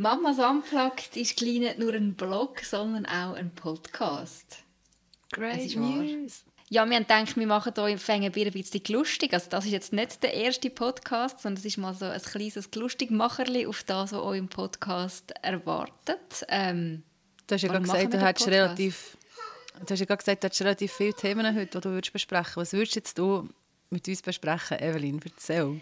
Mamas 0.00 0.38
Unplugged 0.38 1.16
ist 1.16 1.36
gleich 1.36 1.58
nicht 1.58 1.80
nur 1.80 1.92
ein 1.92 2.14
Blog, 2.14 2.60
sondern 2.60 3.04
auch 3.04 3.34
ein 3.34 3.50
Podcast. 3.50 4.58
Great 5.32 5.74
News. 5.74 6.44
Ja, 6.68 6.88
wir 6.88 6.94
haben 6.94 7.02
gedacht, 7.02 7.36
wir 7.36 7.46
machen 7.48 7.72
hier 7.74 7.98
fängen 7.98 8.32
ein 8.32 8.52
bisschen 8.52 8.82
lustig. 8.90 9.32
Also 9.34 9.50
das 9.50 9.64
ist 9.64 9.72
jetzt 9.72 9.92
nicht 9.92 10.22
der 10.22 10.34
erste 10.34 10.70
Podcast, 10.70 11.40
sondern 11.40 11.58
es 11.58 11.64
ist 11.64 11.78
mal 11.78 11.94
so 11.94 12.04
ein 12.04 12.22
kleines 12.22 12.72
Lustigmacherli 12.72 13.66
auf 13.66 13.82
das, 13.82 14.12
was 14.12 14.20
euch 14.20 14.38
im 14.38 14.46
Podcast 14.46 15.34
erwartet. 15.42 16.46
Ähm, 16.46 17.02
du 17.48 17.56
hast 17.56 17.62
ja 17.62 17.68
gerade 17.68 17.82
gesagt, 17.82 18.14
du 18.14 18.20
hättest 18.24 18.46
relativ, 18.46 19.18
du 19.84 19.92
hast 19.92 19.98
ja 19.98 20.14
gesagt, 20.14 20.44
du 20.44 20.46
hättest 20.46 20.60
relativ 20.60 20.92
viele 20.92 21.14
Themen 21.14 21.56
heute, 21.56 21.66
die 21.66 21.80
du 21.80 21.90
würdest 21.90 22.12
besprechen 22.12 22.54
Was 22.54 22.72
würdest 22.72 22.94
du 22.94 23.00
jetzt 23.00 23.18
du 23.18 23.48
mit 23.90 24.06
uns 24.06 24.22
besprechen, 24.22 24.78
Evelyn? 24.78 25.20
Erzähl. 25.24 25.80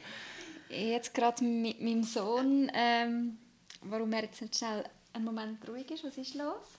Jetzt 0.71 1.12
gerade 1.12 1.45
mit 1.45 1.83
meinem 1.83 2.03
Sohn, 2.03 2.73
ähm, 2.75 3.37
warum 3.82 4.12
er 4.12 4.24
jetzt 4.24 4.40
nicht 4.40 4.56
schnell 4.56 4.84
einen 5.12 5.24
Moment 5.24 5.66
ruhig 5.69 5.91
ist. 5.91 6.05
Was 6.05 6.19
ist 6.19 6.34
los? 6.34 6.78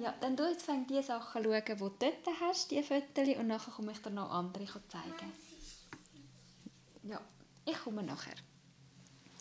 Ja, 0.00 0.14
dann 0.20 0.36
du 0.36 0.48
jetzt 0.48 0.64
fängst 0.64 0.90
die 0.90 1.02
Sachen 1.02 1.44
schauen, 1.44 1.62
die 1.64 1.74
du 1.74 1.88
dort 1.88 2.40
hast, 2.40 2.70
die 2.70 2.82
Fotos, 2.82 3.36
und 3.38 3.46
nachher 3.46 3.72
komme 3.72 3.92
ich 3.92 3.98
dir 3.98 4.10
noch 4.10 4.30
andere 4.30 4.64
zeigen. 4.88 5.32
Ja, 7.02 7.20
ich 7.64 7.78
komme 7.78 8.02
nachher. 8.02 8.34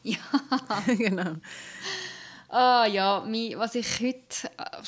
Ja. 0.04 0.18
genau. 0.88 1.36
Ah 2.50 2.86
ja, 2.86 3.24
was 3.58 3.76
ich 3.76 4.00
heute 4.02 4.52
äh, 4.58 4.84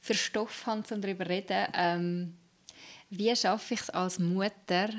für 0.00 0.14
Stoff 0.14 0.66
habe, 0.66 0.82
um 0.94 1.00
darüber 1.00 1.24
zu 1.24 1.30
reden, 1.30 1.66
ähm, 1.74 2.36
wie 3.10 3.34
schaffe 3.36 3.74
ich 3.74 3.80
es 3.80 3.90
als 3.90 4.18
Mutter, 4.18 4.90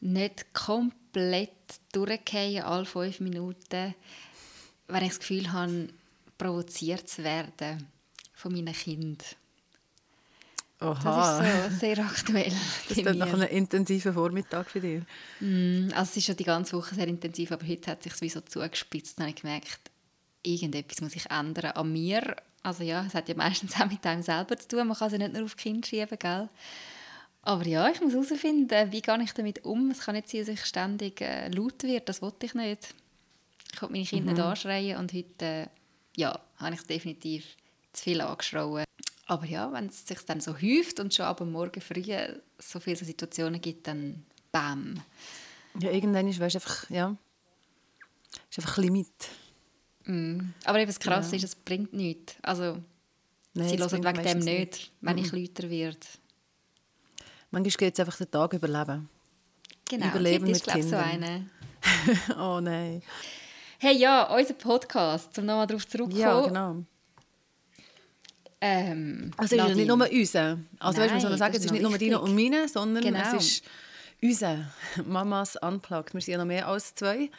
nicht 0.00 0.52
komplett 0.52 1.07
durchgehen, 1.12 2.62
alle 2.62 2.84
fünf 2.84 3.20
Minuten, 3.20 3.94
wenn 4.88 5.02
ich 5.02 5.08
das 5.08 5.18
Gefühl 5.18 5.52
habe, 5.52 5.88
provoziert 6.36 7.08
zu 7.08 7.24
werden 7.24 7.86
von 8.34 8.52
meinen 8.52 8.72
Kindern. 8.72 9.26
Oha. 10.80 11.40
Das 11.40 11.40
ist 11.40 11.72
so 11.72 11.78
sehr 11.80 11.98
aktuell. 11.98 12.52
Das 12.88 12.98
ist 12.98 13.14
nach 13.16 13.32
einem 13.32 13.48
intensiven 13.48 14.14
Vormittag 14.14 14.70
für 14.70 14.80
dich. 14.80 15.02
Mm, 15.40 15.88
also 15.92 16.10
es 16.10 16.16
ist 16.18 16.26
schon 16.26 16.36
die 16.36 16.44
ganze 16.44 16.76
Woche 16.76 16.94
sehr 16.94 17.08
intensiv, 17.08 17.50
aber 17.50 17.66
heute 17.66 17.90
hat 17.90 18.06
es 18.06 18.12
sich 18.12 18.20
wie 18.20 18.28
so 18.28 18.40
zugespitzt. 18.40 19.18
Dann 19.18 19.26
habe 19.26 19.34
ich 19.34 19.42
gemerkt, 19.42 19.90
irgendetwas 20.42 21.00
muss 21.00 21.12
sich 21.12 21.26
ändern 21.30 21.72
an 21.72 21.92
mir. 21.92 22.36
Also 22.62 22.84
ja, 22.84 23.04
es 23.04 23.14
hat 23.14 23.28
ja 23.28 23.34
meistens 23.34 23.74
auch 23.74 23.90
mit 23.90 24.06
einem 24.06 24.22
selber 24.22 24.56
zu 24.56 24.68
tun. 24.68 24.86
Man 24.86 24.96
kann 24.96 25.12
es 25.12 25.18
nicht 25.18 25.32
nur 25.32 25.44
auf 25.44 25.56
Kinder 25.56 25.86
schieben, 25.86 26.18
gell? 26.18 26.48
Aber 27.48 27.66
ja, 27.66 27.88
ich 27.88 27.98
muss 28.02 28.12
herausfinden, 28.12 28.92
wie 28.92 29.00
gehe 29.00 29.22
ich 29.22 29.32
damit 29.32 29.64
um. 29.64 29.90
Es 29.90 30.00
kann 30.00 30.14
nicht 30.14 30.28
sein, 30.28 30.40
dass 30.40 30.48
ich 30.48 30.64
ständig 30.66 31.22
äh, 31.22 31.48
laut 31.48 31.82
werde. 31.82 32.04
Das 32.04 32.20
wollte 32.20 32.44
ich 32.44 32.52
nicht. 32.52 32.94
Ich 33.72 33.80
wollte 33.80 33.94
meine 33.94 34.04
Kinder 34.04 34.32
mhm. 34.34 34.40
anschreien 34.40 34.98
und 34.98 35.14
heute 35.14 35.44
äh, 35.46 35.66
ja, 36.14 36.38
habe 36.56 36.74
ich 36.74 36.80
es 36.80 36.86
definitiv 36.86 37.56
zu 37.94 38.02
viel 38.02 38.20
angeschrien. 38.20 38.84
Aber 39.24 39.46
ja, 39.46 39.72
wenn 39.72 39.86
es 39.86 40.06
sich 40.06 40.18
dann 40.26 40.42
so 40.42 40.60
häuft 40.60 41.00
und 41.00 41.14
schon 41.14 41.24
ab 41.24 41.40
morgen 41.40 41.80
früh 41.80 42.04
so 42.58 42.80
viele 42.80 42.96
Situationen 42.96 43.62
gibt, 43.62 43.86
dann 43.86 44.26
bam. 44.52 45.02
Ja, 45.80 45.90
irgendwann 45.90 46.28
ist, 46.28 46.40
weißt, 46.40 46.56
einfach, 46.56 46.90
ja, 46.90 47.16
ist 48.50 48.58
einfach 48.58 48.76
Limit. 48.76 49.30
Mm. 50.04 50.50
Aber 50.64 50.80
eben 50.80 50.88
das 50.88 51.00
Krasse 51.00 51.30
ja. 51.30 51.36
ist, 51.38 51.44
es 51.44 51.54
bringt 51.54 51.94
nichts. 51.94 52.36
Also, 52.42 52.82
Nein, 53.54 53.68
sie 53.70 53.78
hören 53.78 54.04
wegen 54.04 54.22
dem 54.22 54.38
nicht, 54.40 54.92
wenn 55.00 55.16
mm. 55.16 55.18
ich 55.20 55.32
lauter 55.32 55.70
werde. 55.70 56.06
Manchmal 57.50 57.70
geht 57.70 57.94
es 57.94 58.00
einfach 58.00 58.16
den 58.16 58.30
Tag 58.30 58.52
überleben. 58.52 59.08
Genau, 59.88 60.06
Überleben 60.08 60.46
mit 60.46 60.56
ist, 60.56 60.66
Kindern. 60.66 60.90
so 60.90 60.96
eine. 60.96 61.50
oh 62.38 62.60
nein. 62.60 63.02
Hey, 63.78 63.96
ja, 63.96 64.24
unser 64.34 64.54
Podcast, 64.54 65.38
um 65.38 65.46
nochmal 65.46 65.66
darauf 65.66 65.86
zurückzukommen. 65.86 66.20
Ja, 66.20 66.46
genau. 66.46 66.84
Ähm, 68.60 69.30
also 69.36 69.56
es 69.56 69.70
ist 69.70 69.76
nicht 69.76 69.86
nur 69.86 70.10
unser. 70.10 70.58
Also 70.80 71.00
Nein, 71.00 71.10
weißt, 71.10 71.28
man 71.28 71.38
sagen, 71.38 71.54
es 71.54 71.64
ist 71.64 71.70
nicht 71.70 71.82
nur 71.82 71.96
deine 71.96 72.20
und 72.20 72.34
meine, 72.34 72.68
sondern 72.68 73.02
genau. 73.02 73.36
es 73.36 73.44
ist 73.44 73.64
unser. 74.20 74.70
Mamas 75.06 75.56
Unplugged. 75.56 76.12
Wir 76.12 76.20
sind 76.20 76.32
ja 76.32 76.38
noch 76.38 76.44
mehr 76.44 76.66
als 76.66 76.94
zwei. 76.94 77.30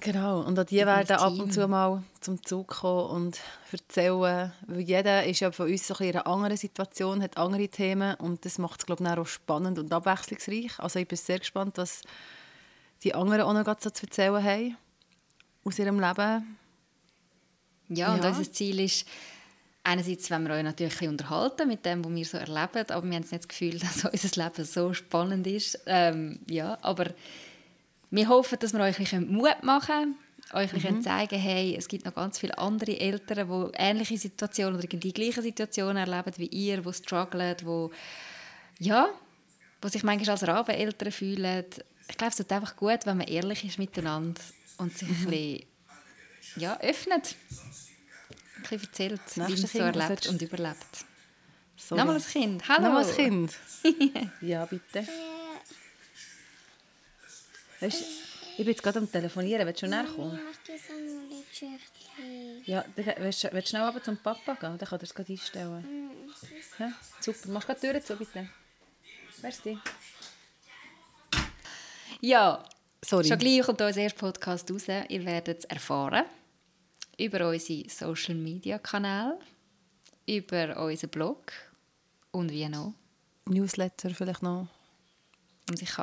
Genau, 0.00 0.40
und 0.40 0.58
auch 0.58 0.64
die 0.64 0.76
werden 0.76 1.16
ab 1.16 1.32
und 1.38 1.52
zu 1.52 1.66
mal 1.68 2.02
zum 2.20 2.44
Zug 2.44 2.68
kommen 2.68 3.10
und 3.10 3.40
erzählen, 3.72 4.52
weil 4.66 4.80
jeder 4.80 5.24
ist 5.24 5.40
ja 5.40 5.50
von 5.52 5.70
uns 5.70 5.86
so 5.86 5.94
in 5.94 6.10
einer 6.10 6.26
anderen 6.26 6.56
Situation, 6.56 7.22
hat 7.22 7.38
andere 7.38 7.68
Themen 7.68 8.14
und 8.16 8.44
das 8.44 8.58
macht 8.58 8.80
es, 8.80 8.86
glaube 8.86 9.02
ich, 9.02 9.10
auch 9.10 9.26
spannend 9.26 9.78
und 9.78 9.92
abwechslungsreich. 9.92 10.78
Also 10.78 10.98
ich 10.98 11.08
bin 11.08 11.16
sehr 11.16 11.38
gespannt, 11.38 11.78
was 11.78 12.02
die 13.02 13.14
anderen 13.14 13.42
auch 13.42 13.52
noch 13.54 13.64
so 13.80 13.90
zu 13.90 14.06
erzählen 14.06 14.44
haben 14.44 14.76
aus 15.64 15.78
ihrem 15.78 15.98
Leben. 15.98 16.56
Ja, 17.88 18.12
und 18.12 18.22
ja. 18.22 18.28
unser 18.28 18.52
Ziel 18.52 18.80
ist, 18.80 19.06
einerseits 19.82 20.30
wollen 20.30 20.46
wir 20.46 20.54
euch 20.54 20.62
natürlich 20.62 21.00
ein 21.00 21.10
unterhalten 21.10 21.68
mit 21.68 21.86
dem, 21.86 22.04
was 22.04 22.12
wir 22.12 22.24
so 22.24 22.36
erleben, 22.38 22.90
aber 22.90 23.06
wir 23.06 23.14
haben 23.14 23.20
nicht 23.20 23.32
das 23.32 23.48
Gefühl, 23.48 23.78
dass 23.78 24.04
unser 24.04 24.44
Leben 24.44 24.64
so 24.64 24.92
spannend 24.92 25.46
ist. 25.46 25.80
Ähm, 25.86 26.40
ja, 26.48 26.76
aber 26.82 27.06
wir 28.10 28.28
hoffen, 28.28 28.58
dass 28.58 28.72
wir 28.72 28.80
euch 28.80 29.12
Mut 29.12 29.62
machen 29.62 29.86
können, 29.86 30.16
euch 30.52 30.72
mhm. 30.72 31.02
zeigen 31.02 31.38
hey, 31.38 31.74
es 31.76 31.88
gibt 31.88 32.04
noch 32.04 32.14
ganz 32.14 32.38
viele 32.38 32.56
andere 32.58 32.98
Eltern, 32.98 33.48
die 33.48 33.76
ähnliche 33.76 34.18
Situationen 34.18 34.78
oder 34.78 34.86
die 34.86 35.12
gleichen 35.12 35.42
Situationen 35.42 35.96
erleben 35.96 36.32
wie 36.36 36.46
ihr, 36.46 36.80
die 36.80 36.92
strugglen, 36.92 37.56
die, 37.60 38.84
ja, 38.84 39.08
die 39.82 39.88
sich 39.88 40.02
manchmal 40.02 40.30
als 40.30 40.46
Rabeneltern 40.46 41.12
fühlen. 41.12 41.64
Ich 42.08 42.16
glaube, 42.16 42.32
es 42.32 42.40
ist 42.40 42.52
einfach 42.52 42.76
gut, 42.76 43.04
wenn 43.04 43.16
man 43.16 43.26
ehrlich 43.26 43.64
ist 43.64 43.78
miteinander 43.78 44.40
und 44.78 44.96
sich 44.96 45.08
mhm. 45.08 45.14
ein 45.14 45.30
bisschen 45.30 45.66
ja, 46.56 46.80
öffnet. 46.80 47.34
Ein 48.56 48.62
bisschen 48.62 48.80
erzählt, 48.80 49.20
wie 49.34 49.40
man 49.40 49.52
es 49.52 49.72
so 49.72 49.78
erlebt 49.78 50.26
und 50.28 50.42
überlebt. 50.42 51.06
Sorry. 51.76 52.00
Nochmal 52.00 52.16
ein 52.16 52.22
Kind. 52.22 52.68
Hallo. 52.68 52.82
Nochmal 52.82 53.04
ein 53.04 53.14
Kind. 53.14 53.52
ja, 54.40 54.64
bitte. 54.64 55.06
Weißt, 57.80 58.02
ich 58.52 58.56
bin 58.56 58.68
jetzt 58.68 58.82
gerade 58.82 58.98
am 58.98 59.10
Telefonieren. 59.10 59.66
Willst 59.66 59.82
du 59.82 59.86
näher 59.86 60.04
kommen? 60.04 60.38
Ja, 62.64 62.84
willst 62.96 63.44
du, 63.44 63.52
willst 63.52 63.68
du 63.68 63.70
schnell 63.70 63.82
aber 63.82 64.02
zum 64.02 64.16
Papa 64.16 64.54
gehen? 64.54 64.78
Dann 64.78 64.88
kann 64.88 64.98
er 64.98 65.02
es 65.02 65.14
gerade 65.14 65.32
einstellen. 65.32 66.10
Ja, 66.78 66.92
super. 67.20 67.48
Machst 67.50 67.68
du 67.68 67.72
gerade 67.74 67.80
die 67.80 67.92
Tür 67.92 68.04
zu, 68.04 68.16
bitte. 68.16 68.48
Merci. 69.42 69.78
Ja, 72.20 72.64
Sorry. 73.04 73.28
schon 73.28 73.38
gleich 73.38 73.62
kommt 73.62 73.80
unser 73.80 74.00
erster 74.00 74.18
Podcast 74.18 74.70
raus. 74.70 74.88
Ihr 75.08 75.24
werdet 75.24 75.58
es 75.58 75.64
erfahren. 75.66 76.24
Über 77.18 77.48
unsere 77.48 77.88
Social 77.88 78.34
Media 78.34 78.78
Kanäle, 78.78 79.38
über 80.26 80.76
unseren 80.82 81.10
Blog 81.10 81.52
und 82.30 82.50
wie 82.50 82.68
noch. 82.68 82.94
Newsletter 83.46 84.10
vielleicht 84.10 84.42
noch. 84.42 84.68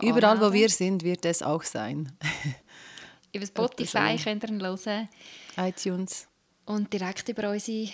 Überall, 0.02 0.42
wo 0.42 0.52
wir 0.52 0.70
sind, 0.70 1.04
wird 1.04 1.26
es 1.26 1.42
auch 1.42 1.64
sein. 1.64 2.12
über 3.34 3.46
Spotify 3.48 4.18
könnt 4.22 4.44
ihr 4.44 4.50
ihn 4.50 4.62
hören. 4.62 5.10
iTunes. 5.58 6.28
Und 6.66 6.92
direkt 6.92 7.28
über 7.30 7.50
unsere 7.50 7.90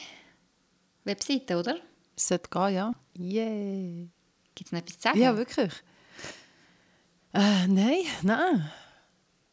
Webseite, 1.03 1.57
oder? 1.57 1.77
Sollte 2.15 2.49
gehen, 2.49 2.73
ja. 2.73 2.93
Yeah. 3.17 4.07
Gibt 4.53 4.67
es 4.67 4.71
noch 4.71 4.79
etwas 4.79 4.95
zu 4.95 5.01
sagen? 5.01 5.19
Ja, 5.19 5.35
wirklich. 5.35 5.71
Äh, 7.33 7.67
nein, 7.67 8.03
nein. 8.21 8.71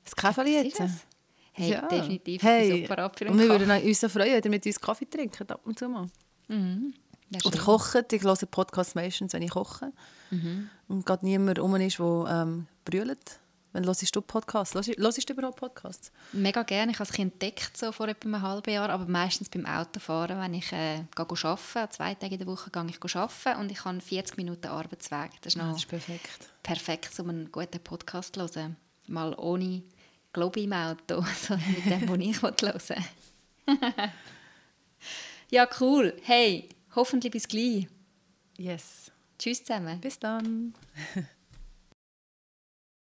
Das 0.05 0.17
Kaffee 0.17 0.63
jetzt. 0.63 0.81
Hey, 1.53 1.71
ja. 1.71 1.87
definitiv. 1.87 2.43
Hey. 2.43 2.83
Super 2.83 3.11
und 3.29 3.39
wir 3.39 3.49
würden 3.49 3.71
uns 3.71 4.01
so 4.01 4.09
freuen, 4.09 4.33
wenn 4.33 4.43
ihr 4.43 4.51
mit 4.51 4.67
uns 4.67 4.81
Kaffee 4.81 5.07
trinkt, 5.07 5.51
ab 5.51 5.61
und 5.65 5.79
zu 5.79 5.89
mal. 5.89 6.09
Mhm. 6.49 6.95
Oder 7.45 7.59
kochen. 7.59 8.05
Ich 8.11 8.23
höre 8.23 8.37
Podcasts 8.37 8.95
meistens, 8.95 9.33
wenn 9.33 9.43
ich 9.43 9.51
koche. 9.51 9.93
Mhm. 10.31 10.71
Und 10.89 11.07
gerade 11.07 11.25
niemand 11.25 11.59
rum 11.59 11.75
ist, 11.77 11.99
der 11.99 12.27
ähm, 12.29 12.67
brüllt. 12.85 13.41
Wenn 13.73 13.85
hörst 13.85 14.17
du 14.17 14.23
Podcasts? 14.23 14.75
Hörst 14.75 15.29
du 15.29 15.33
überhaupt 15.35 15.59
Podcasts? 15.59 16.11
Mega 16.33 16.63
gerne. 16.63 16.93
Ich 16.93 16.99
habe 16.99 17.11
es 17.11 17.19
entdeckt 17.19 17.77
so 17.77 17.93
vor 17.93 18.09
etwa 18.09 18.29
einem 18.29 18.41
halben 18.41 18.73
Jahr, 18.73 18.89
aber 18.89 19.07
meistens 19.07 19.51
beim 19.51 19.67
Autofahren, 19.67 20.41
wenn 20.41 20.55
ich 20.55 20.73
äh, 20.73 21.05
gehe 21.15 21.27
arbeite, 21.27 21.91
zwei 21.91 22.15
Tage 22.15 22.35
in 22.35 22.39
der 22.39 22.47
Woche 22.47 22.71
gehe 22.71 22.87
ich 22.87 23.17
arbeiten 23.17 23.61
und 23.61 23.71
ich 23.71 23.85
habe 23.85 24.01
40 24.01 24.39
Minuten 24.39 24.69
Arbeitsweg. 24.69 25.33
Das 25.43 25.55
ist, 25.55 25.61
ah, 25.61 25.69
das 25.69 25.79
ist 25.79 25.89
perfekt. 25.89 26.49
Perfekt, 26.63 27.21
um 27.21 27.29
einen 27.29 27.53
guten 27.53 27.81
Podcast 27.81 28.35
zu 28.37 28.41
hören. 28.41 28.77
Mal 29.09 29.35
ohne 29.35 29.83
Globi 30.33 30.65
im 30.65 30.73
Auto, 30.73 31.23
sondern 31.47 31.71
mit 31.73 31.85
dem, 31.85 32.09
was 32.09 32.19
ich 32.19 32.43
hören 32.43 33.05
Ja, 35.49 35.69
cool. 35.81 36.13
Hey, 36.23 36.69
Hoffentlich 36.97 37.33
bis 37.33 37.47
gleich. 37.47 37.87
Yes. 38.57 39.13
Tschüss 39.39 39.63
zusammen. 39.63 40.01
Bis 40.01 40.19
dann. 40.19 40.75